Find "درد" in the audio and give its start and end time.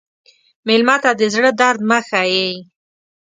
1.61-1.79